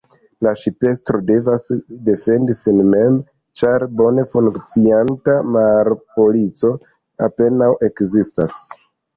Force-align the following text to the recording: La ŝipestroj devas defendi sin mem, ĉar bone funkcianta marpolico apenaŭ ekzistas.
La 0.45 0.51
ŝipestroj 0.59 1.19
devas 1.25 1.65
defendi 2.07 2.55
sin 2.61 2.79
mem, 2.95 3.19
ĉar 3.61 3.85
bone 4.01 4.25
funkcianta 4.33 5.37
marpolico 5.59 6.73
apenaŭ 7.29 7.73
ekzistas. 7.91 8.61